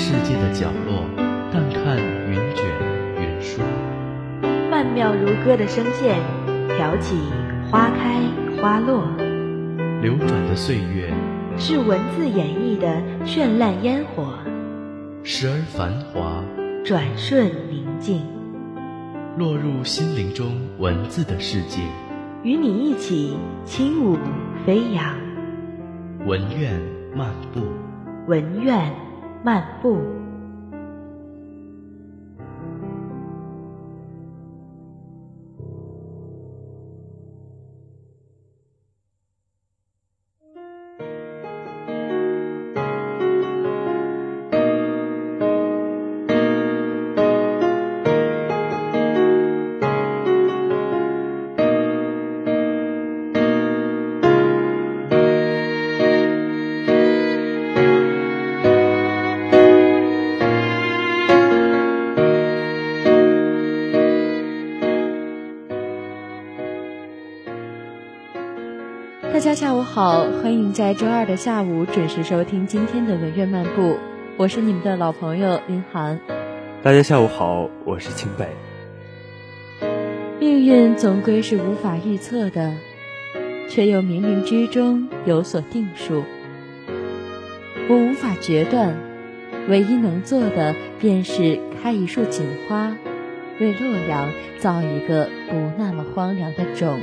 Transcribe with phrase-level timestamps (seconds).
[0.00, 1.04] 世界的角落，
[1.52, 2.64] 淡看云卷
[3.20, 3.60] 云舒，
[4.70, 6.18] 曼妙如歌的声线，
[6.74, 7.16] 挑起
[7.70, 8.22] 花开
[8.56, 9.04] 花落。
[10.00, 11.12] 流转的岁月，
[11.58, 14.32] 是文字演绎的绚烂烟火，
[15.22, 16.42] 时而繁华，
[16.82, 18.22] 转瞬宁静。
[19.36, 20.46] 落入心灵中
[20.78, 21.82] 文字的世界，
[22.42, 23.36] 与你一起
[23.66, 24.16] 轻舞
[24.64, 25.14] 飞扬。
[26.26, 26.80] 文苑
[27.14, 27.60] 漫步，
[28.26, 28.90] 文苑
[29.42, 30.19] 漫步。
[69.40, 73.96] 家下午好，欢迎在周二的下午准时收听今天的文苑漫步，
[74.36, 76.20] 我是你们的老朋友林涵。
[76.82, 78.46] 大家下午好，我是清北。
[80.38, 82.74] 命运总归是无法预测的，
[83.70, 86.22] 却又冥冥之中有所定数。
[87.88, 88.94] 我无法决断，
[89.68, 92.94] 唯一能做的便是开一束锦花，
[93.58, 94.28] 为洛阳
[94.58, 97.00] 造一个不那么荒凉的冢。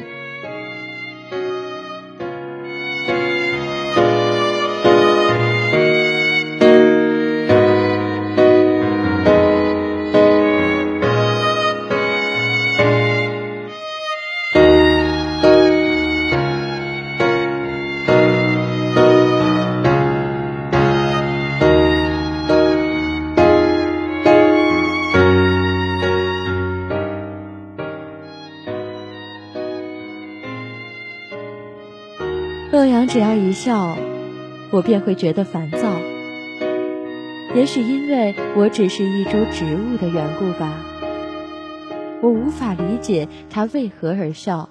[33.07, 33.97] 只要一笑，
[34.69, 35.93] 我便会觉得烦躁。
[37.55, 40.73] 也许因为我只是一株植物的缘故吧，
[42.21, 44.69] 我无法理解他为何而笑，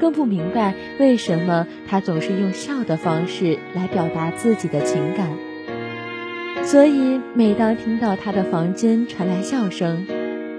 [0.00, 5.30] 更不明白为什么他总是用笑的方式来表达自己的情感。
[6.64, 10.04] 所以每当听到他的房间传来笑声，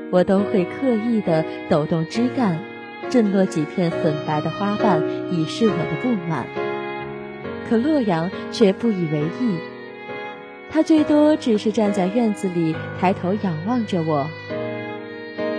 [0.09, 2.59] 我都会刻意的抖动枝干。
[3.09, 5.01] 震落几片粉白的花瓣，
[5.31, 6.45] 以示我的不满。
[7.69, 9.55] 可洛阳却不以为意，
[10.69, 14.29] 他最多只是站在院子里，抬头仰望着我。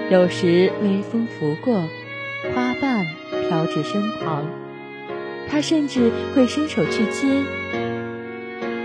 [0.08, 1.88] 有时微风拂过，
[2.54, 3.06] 花瓣
[3.48, 4.44] 飘至身旁，
[5.48, 7.26] 他甚至会伸手去接。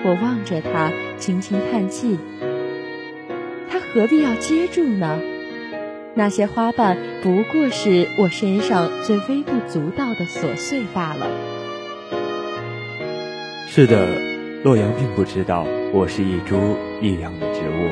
[0.03, 2.17] 我望着他，轻轻叹气。
[3.69, 5.21] 他何必要接住呢？
[6.13, 11.27] 那些花瓣不过是我身上最微不足道的琐碎罢了。
[13.67, 14.19] 是的，
[14.63, 17.89] 洛阳并不知道我是一株异样的植物，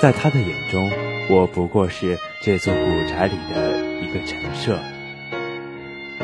[0.00, 0.90] 在他的眼中，
[1.28, 4.78] 我不过是这座古宅里的一个陈设，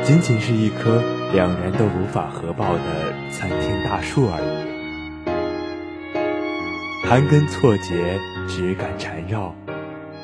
[0.01, 4.73] 仅仅是一棵两人都无法合抱的参天大树而已。
[7.07, 9.53] 盘根错节，枝干缠绕。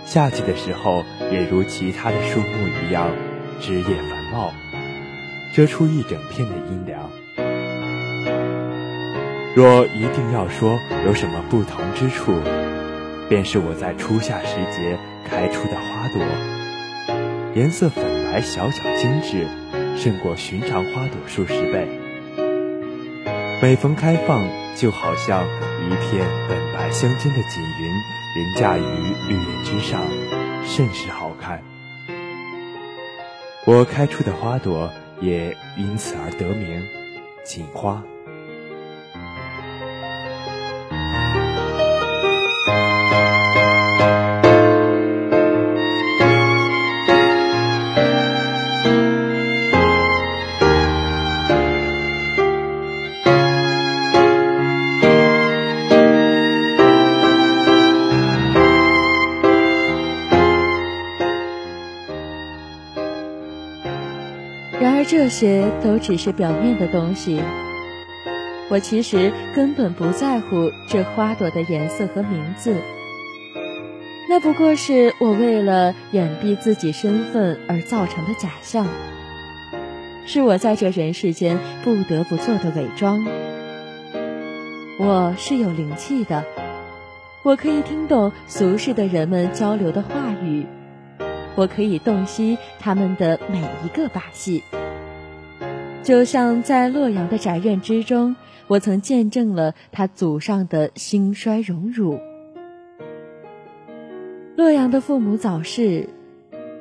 [0.10, 3.12] 夏季的时候，也如其他的树木一样，
[3.62, 4.52] 枝叶繁茂，
[5.54, 7.12] 遮出一整片的阴凉。
[9.56, 12.34] 若一定要说有什么不同之处，
[13.30, 14.98] 便是我在初夏时节
[15.30, 16.26] 开出的花朵，
[17.54, 19.46] 颜色粉白，小巧精致，
[19.96, 21.88] 胜过寻常花朵数十倍。
[23.62, 24.44] 每逢开放，
[24.76, 25.44] 就好像
[25.86, 27.79] 一片粉白相间的锦云。
[28.36, 28.84] 凌驾于
[29.28, 30.02] 绿叶之上，
[30.64, 31.64] 甚是好看。
[33.66, 36.84] 我开出的花朵也因此而得名——
[37.44, 38.04] 锦花。
[65.20, 67.42] 这些都只是表面的东西。
[68.70, 72.78] 我其实根本不在乎这花朵的颜色和名字，
[74.30, 78.88] 那不过是我为了掩蔽自己身份而造成的假象，
[80.26, 83.28] 是我在这人世间不得不做的伪装。
[85.02, 86.46] 我是有灵气的，
[87.44, 90.66] 我可以听懂俗世的人们交流的话语，
[91.56, 94.64] 我可以洞悉他们的每一个把戏，
[96.04, 98.36] 就像在洛阳的宅院之中。
[98.70, 102.20] 我曾见证了他祖上的兴衰荣辱。
[104.56, 106.08] 洛阳的父母早逝，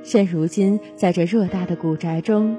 [0.03, 2.59] 现如今在这偌大的古宅中，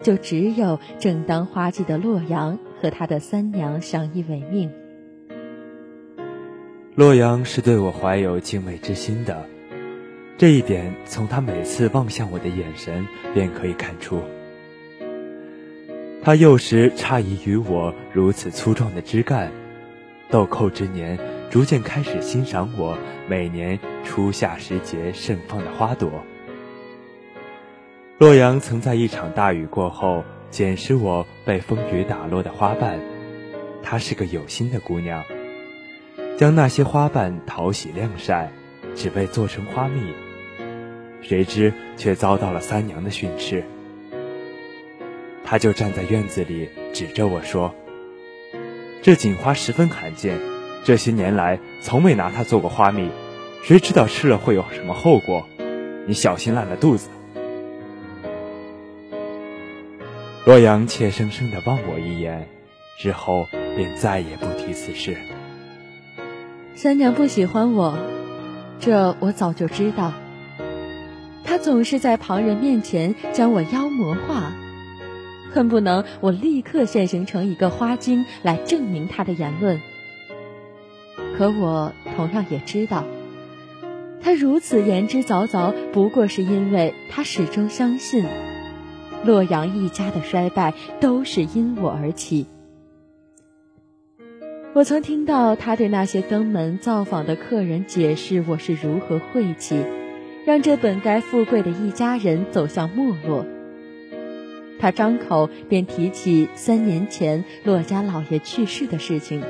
[0.00, 4.72] 就只有正当花季的洛阳和他的三娘相依为命。
[6.94, 9.44] 洛阳是对我怀有敬畏之心的，
[10.38, 14.22] 这一点从他每次望向我的眼神便可以看出。
[16.24, 19.52] 他幼时诧异于我如此粗壮的枝干，
[20.30, 21.18] 豆蔻之年，
[21.50, 22.96] 逐渐开始欣赏我
[23.28, 26.10] 每年初夏时节盛放的花朵。
[28.16, 32.98] 洛阳曾在一场大雨过后捡拾我被风雨打落的花瓣，
[33.82, 35.22] 她是个有心的姑娘，
[36.38, 38.50] 将那些花瓣淘洗晾晒，
[38.94, 40.00] 只为做成花蜜，
[41.20, 43.62] 谁知却遭到了三娘的训斥。
[45.54, 47.72] 他就站在院子里，指着我说
[49.02, 50.40] ：“这锦花十分罕见，
[50.82, 53.08] 这些年来从未拿它做过花蜜，
[53.62, 55.46] 谁知道吃了会有什么后果？
[56.08, 57.08] 你小心烂了肚子。”
[60.44, 62.48] 洛阳怯生生地望我一眼，
[62.98, 63.46] 之后
[63.76, 65.16] 便再也不提此事。
[66.74, 67.96] 三娘不喜欢我，
[68.80, 70.14] 这我早就知道。
[71.44, 74.52] 她总是在旁人面前将我妖魔化。
[75.54, 79.80] 恨不能我立刻现形成一个花精来证明他的言论。
[81.38, 83.04] 可我同样也知道，
[84.20, 88.26] 他如此言之凿凿，不过是因为他始终相信，
[89.24, 92.46] 洛阳一家的衰败都是因我而起。
[94.72, 99.80] 我曾听到他对那些登门造访的客人解释我是如何晦气，
[100.44, 103.46] 让这本该富贵的一家人走向没落。
[104.84, 109.42] 他张口便提起三年前骆家老爷去世的事情，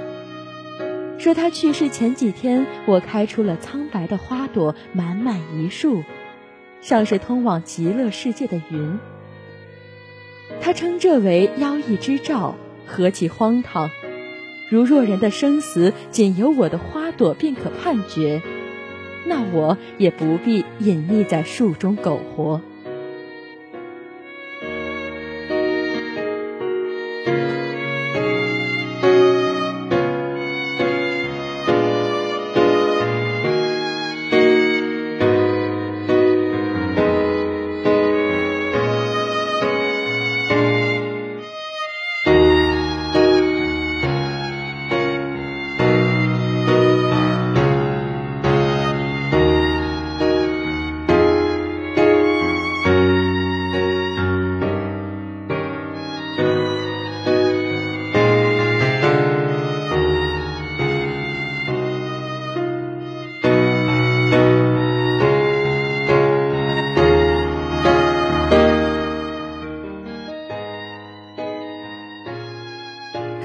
[1.18, 6.04] 说他去世前几天，我开出了苍白的花朵，满满一树，
[6.80, 9.00] 像是通往极乐世界的云。
[10.60, 12.54] 他称这为妖异之兆，
[12.86, 13.90] 何其荒唐！
[14.70, 18.40] 如若人的生死仅由我的花朵便可判决，
[19.26, 22.60] 那我也不必隐匿在树中苟活。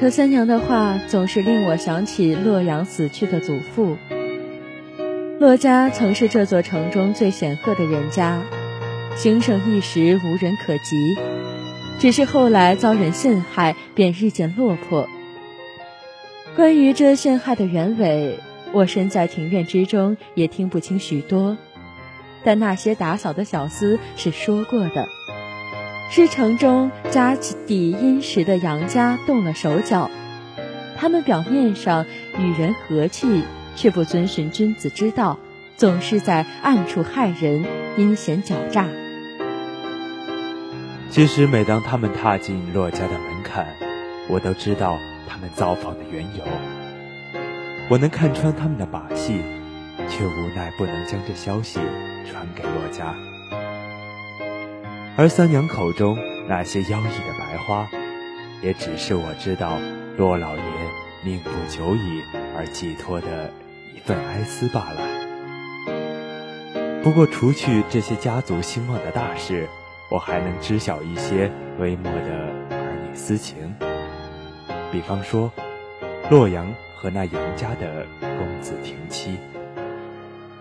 [0.09, 3.97] 三娘的话总是令我想起洛阳死去的祖父。
[5.39, 8.41] 洛家曾是这座城中最显赫的人家，
[9.15, 11.17] 兴盛一时无人可及，
[11.99, 15.07] 只是后来遭人陷害，便日渐落魄。
[16.55, 18.39] 关于这陷害的原委，
[18.73, 21.57] 我身在庭院之中也听不清许多，
[22.43, 25.07] 但那些打扫的小厮是说过的。
[26.11, 27.35] 是城中家
[27.67, 30.09] 底殷实的杨家动了手脚，
[30.97, 32.05] 他们表面上
[32.37, 33.43] 与人和气，
[33.75, 35.37] 却不遵循君子之道，
[35.77, 37.63] 总是在暗处害人，
[37.95, 38.87] 阴险狡诈。
[41.11, 43.67] 其实，每当他们踏进骆家的门槛，
[44.27, 44.97] 我都知道
[45.27, 46.43] 他们造访的缘由。
[47.87, 49.41] 我能看穿他们的把戏，
[50.07, 51.79] 却无奈不能将这消息
[52.25, 53.15] 传给骆家。
[55.19, 57.89] 而三娘口中那些妖异的白花，
[58.63, 59.77] 也只是我知道
[60.15, 60.63] 骆老爷
[61.25, 62.21] 命不久矣
[62.55, 63.51] 而寄托的
[63.93, 65.01] 一份哀思罢了。
[67.03, 69.67] 不过，除去这些家族兴旺的大事，
[70.09, 73.75] 我还能知晓一些微末的儿女私情，
[74.89, 75.51] 比方说，
[76.29, 79.35] 洛阳和那杨家的公子停妻。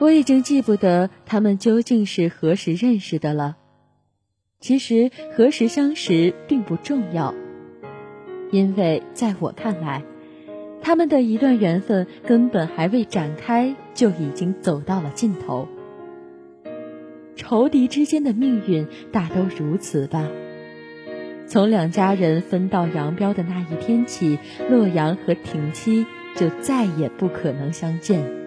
[0.01, 3.55] 我已经记不得他们究竟是何时认识的了。
[4.61, 7.33] 其实何时相识并不重要，
[8.51, 10.03] 因为在我看来，
[10.83, 15.69] 他们的一段缘分根本还未展开，就已经走到了尽头。
[17.37, 20.29] 仇敌之间的命运大都如此吧。
[21.47, 28.38] 从两家人分道扬镳的那一天起，洛阳和婷妻就再也不可能相见。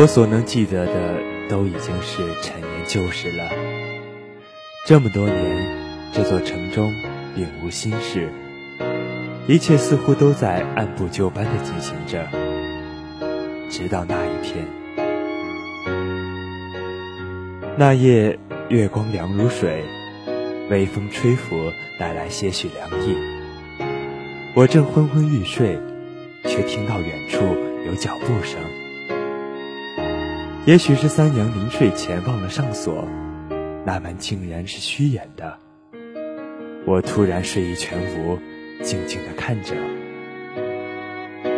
[0.00, 3.50] 我所能记得的都已经是陈年旧事了。
[4.86, 5.76] 这么多年，
[6.10, 6.90] 这座城中
[7.36, 8.32] 并无新事，
[9.46, 12.26] 一切似乎都在按部就班地进行着。
[13.68, 14.64] 直到那一天，
[17.76, 18.38] 那夜
[18.70, 19.84] 月光凉如水，
[20.70, 23.14] 微风吹拂，带来些许凉意。
[24.54, 25.78] 我正昏昏欲睡，
[26.44, 27.44] 却听到远处
[27.86, 28.58] 有脚步声。
[30.66, 33.08] 也许是三娘临睡前忘了上锁，
[33.86, 35.56] 那门竟然是虚掩的。
[36.86, 38.38] 我突然睡意全无，
[38.82, 39.74] 静静地看着。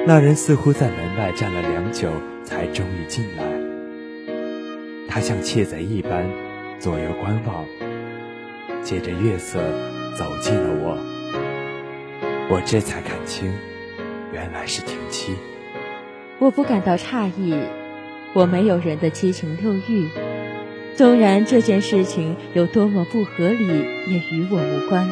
[0.06, 2.12] 那人似乎在门外站了良久，
[2.44, 3.42] 才终于进来。
[5.08, 6.24] 他像窃贼一般，
[6.78, 7.66] 左右观望，
[8.82, 9.60] 借着月色
[10.16, 10.96] 走近了我。
[12.48, 13.52] 我这才看清，
[14.32, 15.34] 原来是婷妻。
[16.38, 17.58] 我不感到诧异。
[18.34, 20.08] 我没有人的七情六欲，
[20.96, 23.66] 纵然这件事情有多么不合理，
[24.08, 25.06] 也与我无关。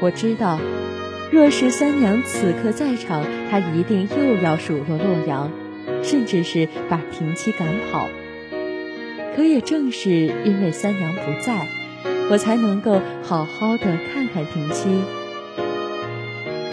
[0.00, 0.58] 我知道，
[1.30, 5.50] 若是三娘此刻在场，她一定又要数落洛阳，
[6.02, 8.08] 甚至是把婷妻赶跑。
[9.36, 11.68] 可也正是因为三娘不在，
[12.30, 14.88] 我才能够好好的看看婷妻。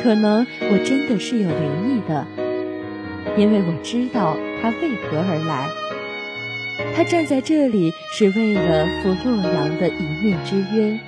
[0.02, 2.25] 可能我真的是有灵异的。
[3.38, 5.68] 因为我知道他为何而来，
[6.96, 11.00] 他站在这里是为了赴洛阳的一面之约。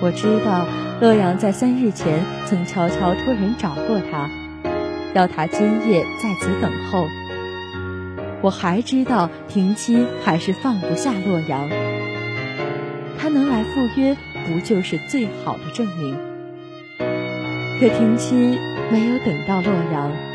[0.00, 0.66] 我知道
[1.00, 4.28] 洛阳在三日前曾悄悄托人找过他，
[5.14, 7.06] 要他今夜在此等候。
[8.40, 11.68] 我还知道平妻还是放不下洛阳，
[13.16, 16.16] 他能来赴约，不就是最好的证明？
[17.78, 18.58] 可平妻
[18.90, 20.31] 没有等到洛阳。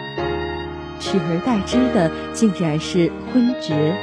[0.99, 3.95] 取而代之的竟然是昏厥。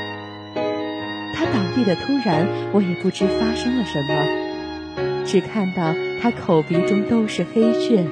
[1.34, 8.04] 他倒地的突然，我也不知发生了什么，只看到他口鼻中都是黑血。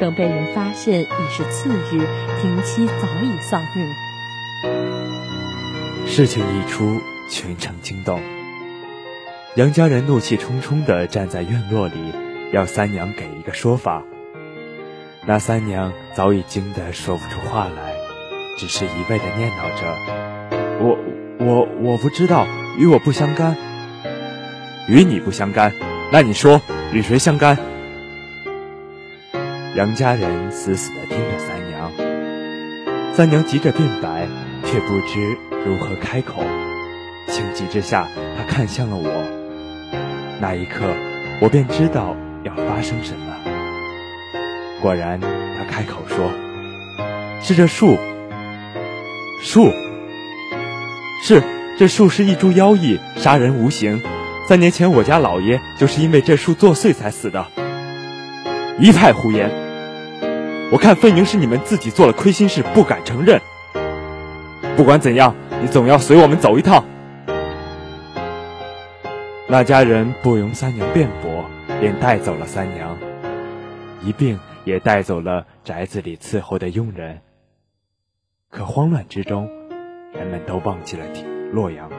[0.00, 1.98] 等被人发现，已是次日，
[2.40, 3.94] 廷妻早已丧命。
[6.06, 8.20] 事情一出，全城惊动。
[9.56, 11.94] 杨家人怒气冲冲地站在院落里，
[12.52, 14.04] 要三娘给一个说法。
[15.28, 17.92] 那三娘早已惊得说不出话来，
[18.56, 19.94] 只是一味的念叨着
[20.80, 20.96] ：“我、
[21.38, 22.46] 我、我不知道，
[22.78, 23.54] 与我不相干。
[24.88, 25.70] 与你不相干，
[26.10, 26.62] 那你说
[26.94, 27.58] 与谁相干？”
[29.76, 31.92] 杨家人死死地盯着三娘，
[33.12, 34.26] 三娘急着辩白，
[34.64, 36.42] 却不知如何开口。
[37.26, 39.10] 情急之下，她看向了我，
[40.40, 40.86] 那一刻，
[41.42, 43.57] 我便知道要发生什么。
[44.80, 46.30] 果然，他开口说
[47.42, 47.98] ：“是这树，
[49.42, 49.72] 树，
[51.22, 51.42] 是
[51.76, 54.00] 这树是一株妖异，杀人无形。
[54.48, 57.44] 三年前我家老爷就是因为这树作祟才死的。”
[58.78, 59.50] 一派胡言！
[60.70, 63.40] 我看分明是你们自己做了亏心事，不敢承认。
[64.76, 66.84] 不管怎样，你总要随我们走一趟。
[69.48, 71.44] 那家人不容三娘辩驳，
[71.80, 72.96] 便带走了三娘，
[74.04, 74.38] 一并。
[74.68, 77.22] 也带走了宅子里伺候的佣人。
[78.50, 79.48] 可慌乱之中，
[80.12, 81.06] 人们都忘记了
[81.52, 81.97] 洛阳。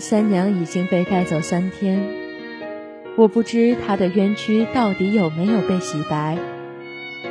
[0.00, 2.02] 三娘已经被带走三天，
[3.16, 6.38] 我不知她的冤屈到底有没有被洗白，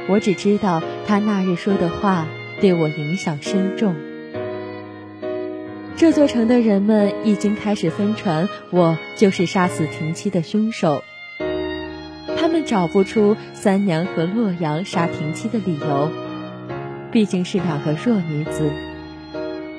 [0.08, 2.28] 我只知道她那日说的话
[2.62, 3.96] 对我影响深重。
[5.96, 11.04] 这座城的人们已经开始疯传我就是杀死婷妻的凶手，
[12.38, 16.12] 他们找不出三娘和洛阳杀婷妻的理由，
[17.12, 18.70] 毕竟是两个弱女子。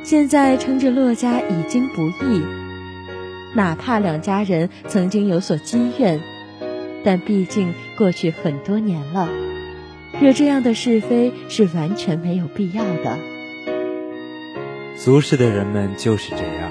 [0.02, 2.42] 现在称着洛家已经不易，
[3.56, 6.20] 哪怕两家人曾经有所积怨，
[7.02, 9.30] 但毕竟过去很多年了，
[10.20, 13.18] 惹这样的是非是完全没有必要的。
[14.94, 16.70] 俗世的人们就是这样，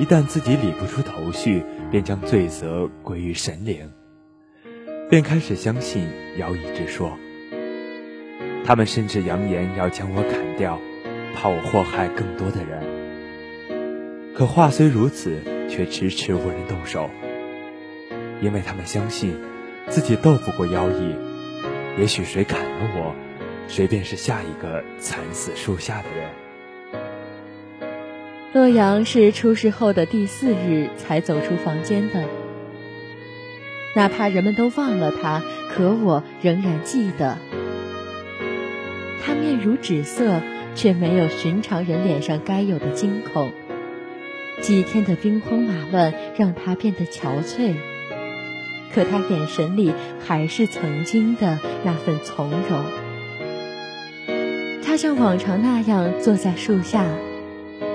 [0.00, 3.88] 一旦自己理不出头绪，便将罪责归于神灵，
[5.08, 6.08] 便开始相信
[6.38, 7.12] 妖异之说。
[8.64, 10.80] 他们甚至扬言要将我砍掉，
[11.36, 12.82] 怕我祸害更多的人。
[14.34, 17.10] 可话虽如此，却迟迟无人动手，
[18.40, 19.36] 因为他们相信
[19.88, 21.14] 自己斗不过妖异，
[21.98, 23.14] 也许谁砍了我，
[23.68, 26.30] 谁便是下一个惨死树下的人。
[28.52, 32.24] 洛阳是出事后的第四日才走出房间的，
[33.96, 37.36] 哪怕人们都忘了他，可我仍然记得。
[39.24, 40.40] 他面如纸色，
[40.76, 43.50] 却没有寻常人脸上该有的惊恐。
[44.62, 47.74] 几天的兵荒马乱让他变得憔悴，
[48.94, 49.92] 可他眼神里
[50.26, 52.84] 还是曾经的那份从容。
[54.84, 57.04] 他像往常那样坐在树下。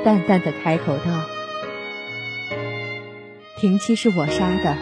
[0.02, 1.26] 淡淡的开口道
[3.60, 4.78] ：“婷妻是我杀的，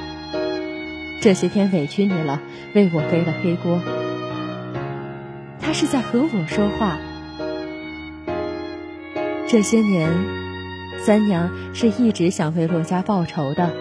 [1.21, 2.39] 这些天委屈你了，
[2.75, 3.81] 为我背了黑锅。”
[5.59, 6.99] 他是在和我说话。
[9.47, 10.07] 这些年，
[11.05, 13.71] 三娘是一直想为洛家报仇的，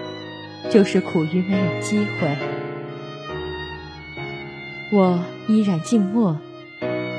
[0.70, 2.36] 就是苦于没有机会。
[4.92, 6.38] 我依然静默，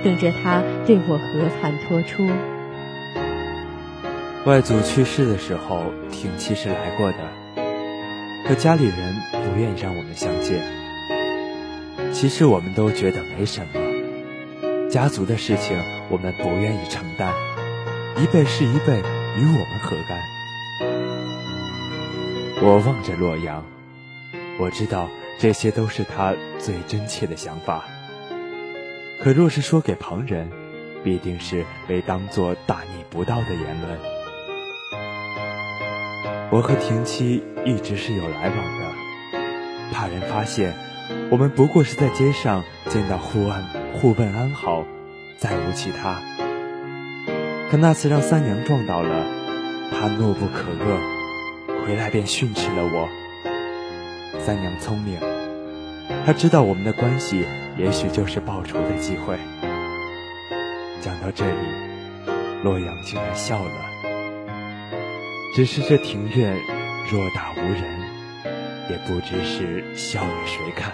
[0.04, 2.26] 等着他对我和盘托出。
[4.46, 7.18] 外祖去世的时候，婷妻是来过的，
[8.48, 10.62] 可家里人不愿意让我们相见。
[12.14, 15.78] 其实我们都觉得没什么，家族的事情
[16.10, 17.34] 我们不愿意承担，
[18.16, 19.04] 一辈是一辈，
[19.38, 20.19] 与我们何干？
[22.60, 23.63] 我望着洛阳，
[24.60, 27.84] 我知道这些都是他最真切的想法。
[29.21, 30.50] 可若是说给旁人，
[31.04, 34.00] 必定是被当作大逆不道的言论。
[36.50, 38.91] 我和婷妻一直是有来往的，
[39.93, 40.73] 怕人发现，
[41.30, 44.84] 我们不过是在街上见到互问互问安好，
[45.38, 46.19] 再无其他。
[47.69, 49.25] 可那次让三娘撞到了，
[49.91, 53.10] 她怒不可遏，回来便训斥了我。
[54.39, 55.19] 三娘聪明，
[56.25, 57.45] 她知道我们的关系
[57.77, 59.38] 也许就是报仇的机会。
[61.01, 61.67] 讲到这里，
[62.63, 63.71] 洛阳竟然笑了。
[65.53, 66.58] 只是这庭院
[67.10, 67.84] 偌大无人，
[68.89, 70.93] 也不知是笑与谁看。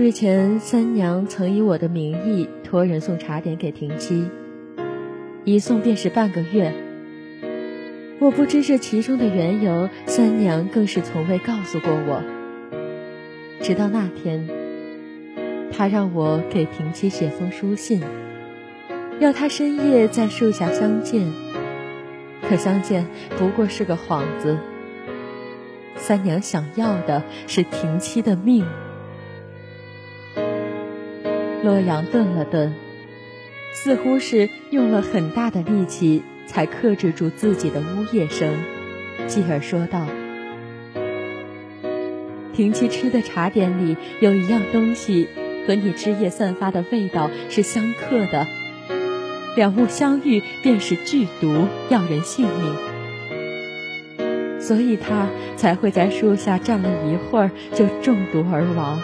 [0.00, 4.30] 日前，三娘曾以我的名义托人送茶点给婷妻，
[5.44, 6.72] 一送便是半个月。
[8.18, 12.22] 我不知这其中的缘由，三娘更是从未告诉过我。
[13.60, 14.48] 直到那天，
[15.70, 18.02] 她让我给婷妻写封书信，
[19.18, 21.30] 要他深夜在树下相见。
[22.48, 24.56] 可相见不过是个幌子，
[25.96, 28.64] 三娘想要的是婷妻的命。
[31.62, 32.74] 洛阳顿了顿，
[33.74, 38.56] 似乎是用了很大的力气才克制住自己的呜咽声，
[39.26, 40.06] 继而说道
[42.54, 45.28] ：“婷妻吃的茶点里有一样东西，
[45.66, 48.46] 和你枝叶散发的味道是相克的，
[49.54, 52.46] 两物相遇便是剧毒，要人性
[54.16, 59.02] 命，所以他才会在树下站了一会儿就中毒而亡。”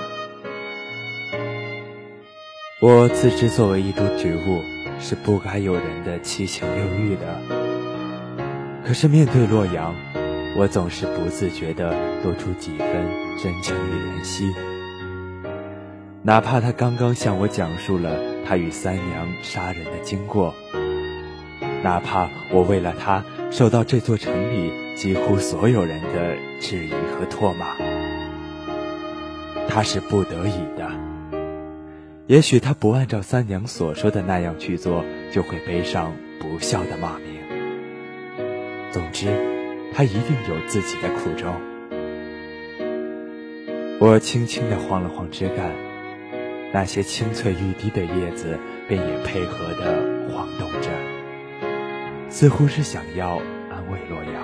[2.79, 4.61] 我自知作为一株植物，
[5.01, 7.41] 是不该有人的七情六欲的。
[8.87, 9.95] 可是面对洛阳，
[10.59, 11.89] 我总是不自觉地
[12.23, 12.87] 多出几分
[13.43, 14.55] 真诚与怜惜。
[16.23, 18.15] 哪怕他刚刚向我讲述了
[18.47, 20.55] 他与三娘杀人的经过，
[21.83, 27.75] 哪怕我为了他受到这座城里几乎所有人的质疑和唾骂，
[29.67, 31.16] 他是不得已的。
[32.27, 37.41] 也许他不按照三娘所说的那样去做，就会背上不孝的骂名。
[38.91, 39.29] 总之，
[39.95, 41.55] 他一定有自己的苦衷。
[44.01, 45.71] 我轻轻地晃了晃枝干。
[46.73, 48.59] 那些青翠欲滴的叶子
[48.89, 50.91] 便也配合地晃动着，
[52.29, 53.37] 似乎是想要
[53.71, 54.43] 安慰洛阳。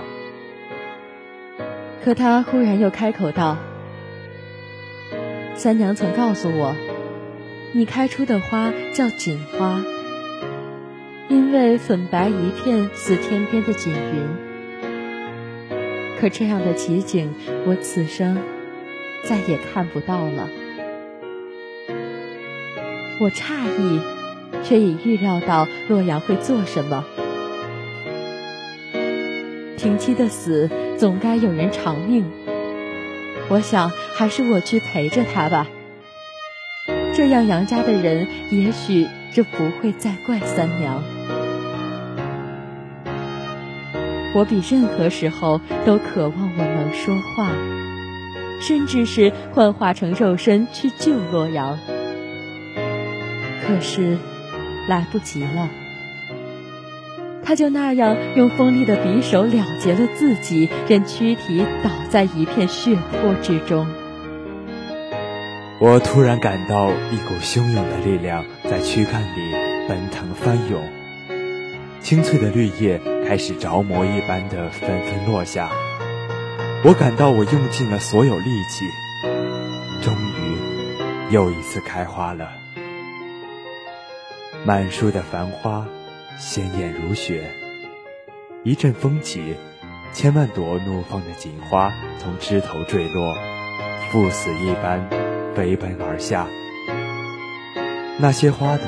[2.04, 3.58] 可他忽然又开口道
[5.56, 6.74] ：“三娘曾告诉我，
[7.74, 9.82] 你开出的花叫锦花，
[11.28, 14.28] 因为粉白一片似天边的锦云。
[16.20, 17.32] 可这样的奇景，
[17.64, 18.36] 我此生
[19.24, 20.50] 再也看不到了。”
[23.18, 24.00] 我诧异，
[24.62, 27.06] 却已预料到洛阳会做什么。
[29.78, 32.30] 平妻的死总该有人偿命，
[33.48, 35.66] 我想还是我去陪着他吧。
[37.14, 41.02] 这样杨家的人也许就不会再怪三娘。
[44.34, 47.52] 我比任何时候都渴望我能说话，
[48.60, 51.78] 甚至是幻化成肉身去救洛阳。
[53.66, 54.16] 可是，
[54.88, 55.68] 来不及了。
[57.44, 63.86] 他就那样用锋利的匕首了结了自己，任躯体倒在一片血泊之中。
[65.84, 69.52] 我突然感到一股汹涌的力量在躯干里
[69.88, 70.80] 奔腾翻涌，
[72.00, 75.72] 青翠的绿叶开始着魔一般的纷纷落下。
[76.84, 78.86] 我感到我用尽了所有力气，
[80.00, 82.48] 终于又一次开花了。
[84.64, 85.84] 满树的繁花，
[86.38, 87.50] 鲜艳如雪。
[88.62, 89.56] 一阵风起，
[90.12, 93.34] 千万朵怒放的锦花从枝头坠落，
[94.12, 95.08] 赴死一般
[95.54, 96.46] 飞奔而下。
[98.18, 98.86] 那些花朵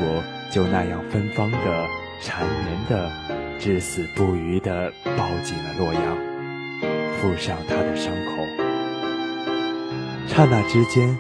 [0.51, 1.87] 就那样芬芳的、
[2.21, 3.11] 缠绵的、
[3.59, 6.17] 至死不渝的抱紧了洛阳，
[7.19, 8.31] 附上他的伤口。
[10.27, 11.19] 刹那之间，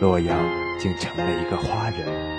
[0.00, 0.38] 洛阳
[0.78, 2.31] 竟成了一个花人。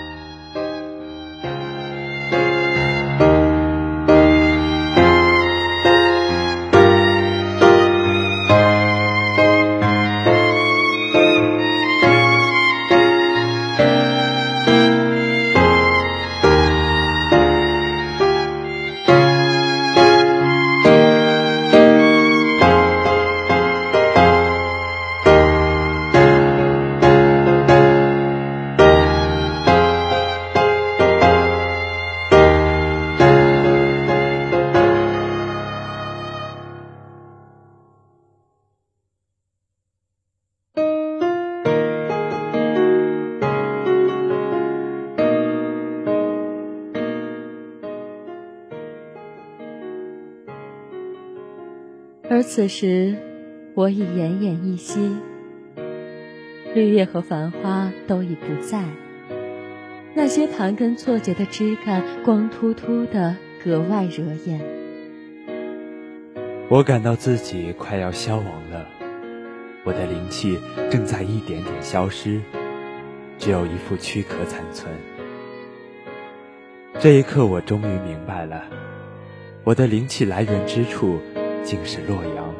[52.43, 53.15] 此时，
[53.73, 55.17] 我已奄奄一息，
[56.75, 58.83] 绿叶和繁花都已不在，
[60.13, 64.59] 那些盘根错节的枝干光秃秃的，格外惹眼。
[66.69, 68.85] 我感到自己快要消亡了，
[69.83, 70.59] 我的灵气
[70.91, 72.41] 正在一点点消失，
[73.37, 74.91] 只有一副躯壳残存。
[76.99, 78.63] 这一刻，我终于明白了，
[79.63, 81.19] 我的灵气来源之处。
[81.63, 82.53] 竟是洛阳。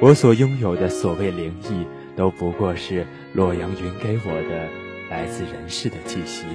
[0.00, 1.86] 我所拥有的所谓灵异，
[2.16, 4.68] 都不过是洛阳云给我的
[5.10, 6.46] 来自人世的气息。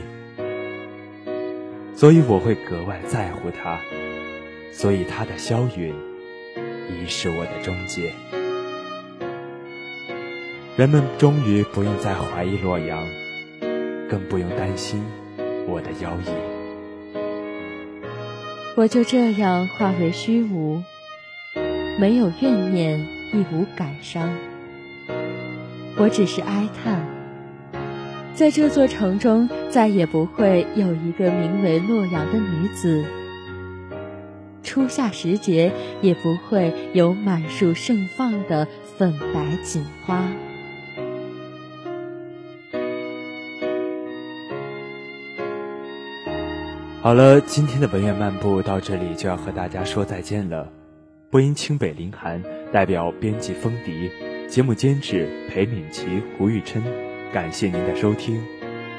[1.96, 3.80] 所以我会格外在乎他，
[4.72, 5.94] 所以他的消陨，
[6.90, 8.12] 已是我的终结。
[10.76, 13.02] 人们终于不用再怀疑洛阳，
[14.10, 15.02] 更不用担心
[15.68, 16.55] 我的妖异。
[18.78, 20.84] 我就这样化为虚无，
[21.98, 23.00] 没有怨念，
[23.32, 24.30] 亦无感伤。
[25.96, 27.08] 我只是哀叹，
[28.34, 33.06] 在这座城中，再也不会有一个名为洛阳的女子。
[34.62, 40.22] 初夏时节，也不会有满树盛放的粉白锦花。
[47.06, 50.68] 好了，今天的文苑漫步到这里就要和大家说再见了。
[51.30, 52.41] 播音清北林寒，
[52.74, 54.10] 代表编辑风笛，
[54.48, 56.82] 节目监制裴敏琪、胡玉琛，
[57.32, 58.41] 感谢您的收听，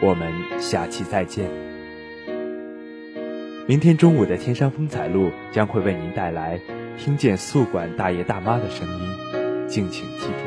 [0.01, 1.51] 我们下期再见。
[3.66, 6.61] 明天中午的天山风采录将会为您带来
[6.97, 10.46] 听见宿管大爷大妈的声音，敬请期待。